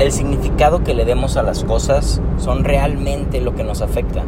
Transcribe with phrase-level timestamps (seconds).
[0.00, 4.22] el significado que le demos a las cosas son realmente lo que nos afecta.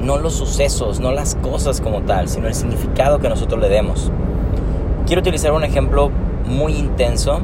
[0.00, 4.10] No los sucesos, no las cosas como tal, sino el significado que nosotros le demos.
[5.06, 6.10] Quiero utilizar un ejemplo
[6.46, 7.40] muy intenso,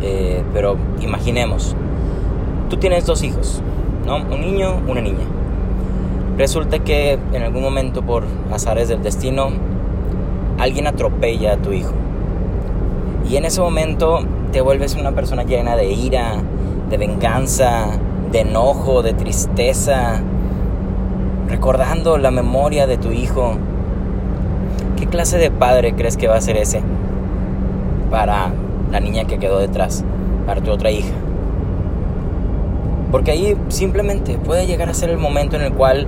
[0.00, 1.76] eh, pero imaginemos,
[2.70, 3.60] tú tienes dos hijos,
[4.06, 4.16] ¿no?
[4.16, 5.24] Un niño, una niña.
[6.38, 9.48] Resulta que en algún momento por azares del destino,
[10.58, 11.92] alguien atropella a tu hijo.
[13.28, 14.20] Y en ese momento
[14.50, 16.42] te vuelves una persona llena de ira,
[16.90, 17.86] de venganza,
[18.30, 20.20] de enojo, de tristeza,
[21.48, 23.54] recordando la memoria de tu hijo.
[24.96, 26.82] ¿Qué clase de padre crees que va a ser ese
[28.10, 28.52] para
[28.90, 30.04] la niña que quedó detrás,
[30.46, 31.12] para tu otra hija?
[33.10, 36.06] Porque ahí simplemente puede llegar a ser el momento en el cual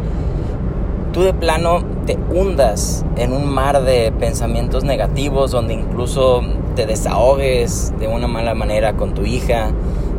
[1.12, 6.42] tú de plano te hundas en un mar de pensamientos negativos donde incluso
[6.74, 9.70] te desahogues de una mala manera con tu hija,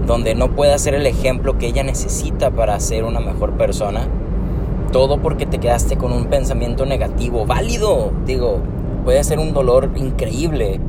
[0.09, 4.07] donde no puedas ser el ejemplo que ella necesita para ser una mejor persona.
[4.91, 8.57] Todo porque te quedaste con un pensamiento negativo, válido, digo,
[9.05, 10.79] puede ser un dolor increíble.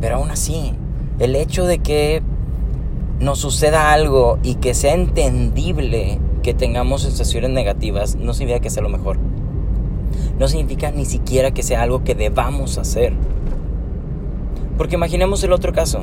[0.00, 0.72] Pero aún así,
[1.18, 2.22] el hecho de que
[3.20, 8.82] nos suceda algo y que sea entendible que tengamos sensaciones negativas no significa que sea
[8.82, 9.18] lo mejor.
[10.38, 13.12] No significa ni siquiera que sea algo que debamos hacer.
[14.78, 16.00] Porque imaginemos el otro caso.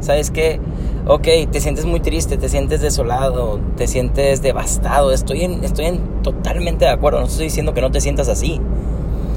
[0.00, 0.60] ¿Sabes qué?
[1.06, 5.12] Ok, te sientes muy triste, te sientes desolado, te sientes devastado.
[5.12, 7.20] Estoy, en, estoy en, totalmente de acuerdo.
[7.20, 8.60] No estoy diciendo que no te sientas así.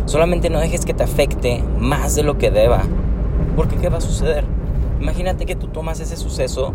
[0.06, 2.84] Solamente no dejes que te afecte más de lo que deba.
[3.56, 4.46] Porque ¿qué va a suceder?
[5.02, 6.74] Imagínate que tú tomas ese suceso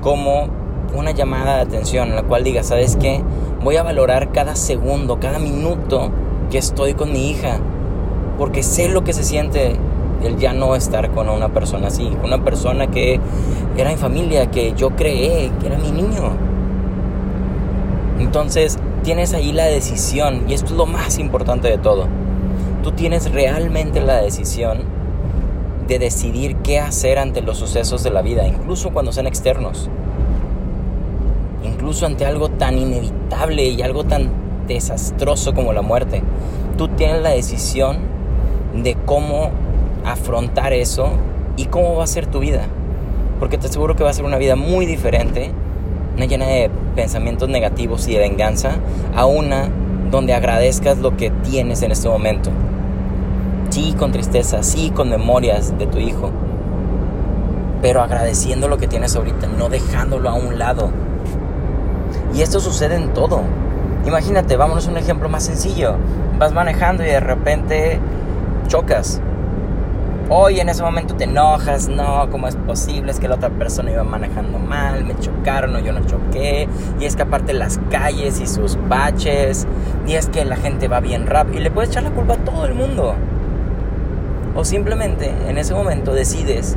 [0.00, 0.48] como
[0.94, 3.20] una llamada de atención en la cual diga, ¿sabes qué?
[3.62, 6.10] Voy a valorar cada segundo, cada minuto
[6.50, 7.58] que estoy con mi hija,
[8.38, 9.76] porque sé lo que se siente
[10.24, 13.20] el ya no estar con una persona así, una persona que
[13.76, 16.32] era mi familia, que yo creé, que era mi niño.
[18.18, 22.06] Entonces, tienes ahí la decisión, y esto es lo más importante de todo.
[22.82, 24.78] Tú tienes realmente la decisión
[25.88, 29.90] de decidir qué hacer ante los sucesos de la vida, incluso cuando sean externos
[31.84, 34.30] incluso ante algo tan inevitable y algo tan
[34.66, 36.22] desastroso como la muerte.
[36.78, 37.98] Tú tienes la decisión
[38.74, 39.50] de cómo
[40.04, 41.08] afrontar eso
[41.56, 42.66] y cómo va a ser tu vida.
[43.38, 45.50] Porque te aseguro que va a ser una vida muy diferente,
[46.16, 48.76] una llena de pensamientos negativos y de venganza,
[49.14, 49.68] a una
[50.10, 52.50] donde agradezcas lo que tienes en este momento.
[53.70, 56.30] Sí, con tristeza, sí, con memorias de tu hijo,
[57.82, 60.90] pero agradeciendo lo que tienes ahorita, no dejándolo a un lado
[62.34, 63.42] y esto sucede en todo.
[64.06, 65.96] Imagínate, vámonos a un ejemplo más sencillo.
[66.38, 68.00] Vas manejando y de repente
[68.66, 69.20] chocas.
[70.30, 73.12] Hoy en ese momento te enojas, no, ¿cómo es posible?
[73.12, 76.66] Es que la otra persona iba manejando mal, me chocaron o yo no choqué.
[76.98, 79.66] Y es que aparte las calles y sus baches,
[80.06, 81.60] y es que la gente va bien rápido.
[81.60, 83.14] Y le puedes echar la culpa a todo el mundo.
[84.56, 86.76] O simplemente en ese momento decides,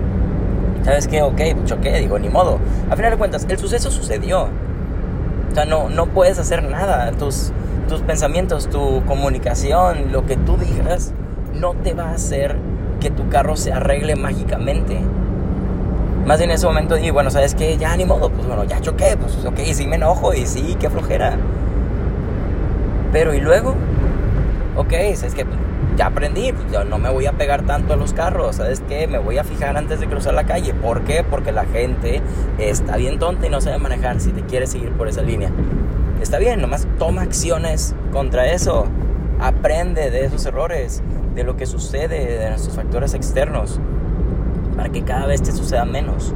[0.84, 1.22] ¿sabes qué?
[1.22, 2.60] Ok, choqué, digo, ni modo.
[2.90, 4.50] A final de cuentas, el suceso sucedió
[5.52, 7.12] o sea, no, no puedes hacer nada.
[7.14, 7.52] Tus,
[7.88, 11.14] tus pensamientos, tu comunicación, lo que tú digas,
[11.54, 12.58] no te va a hacer
[13.12, 15.00] tu carro se arregle mágicamente.
[16.26, 17.78] Más en ese momento dije, bueno, ¿sabes qué?
[17.78, 20.90] Ya ni modo, pues bueno, ya choqué, pues ok, sí me enojo y sí, qué
[20.90, 21.38] flojera.
[23.12, 23.76] Pero ¿y luego?
[24.76, 25.46] Ok, es que
[25.96, 29.08] ya aprendí, yo no me voy a pegar tanto a los carros, ¿sabes qué?
[29.08, 30.74] Me voy a fijar antes de cruzar la calle.
[30.74, 31.24] ¿Por qué?
[31.24, 32.22] Porque la gente
[32.60, 35.50] está bien tonta y no sabe manejar si te quiere seguir por esa línea.
[36.22, 38.86] Está bien, nomás toma acciones contra eso.
[39.40, 41.02] Aprende de esos errores,
[41.38, 43.80] de lo que sucede, de nuestros factores externos,
[44.76, 46.34] para que cada vez te suceda menos.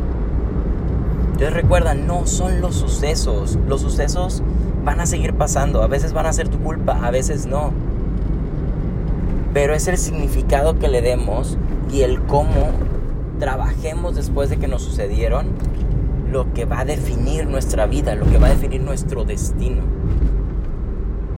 [1.34, 3.57] Entonces recuerda, no son los sucesos.
[3.67, 4.41] Los sucesos
[4.85, 5.84] van a seguir pasando.
[5.84, 7.73] A veces van a ser tu culpa, a veces no
[9.53, 11.57] pero es el significado que le demos
[11.91, 12.72] y el cómo
[13.40, 15.47] trabajemos después de que nos sucedieron
[16.31, 19.81] lo que va a definir nuestra vida, lo que va a definir nuestro destino.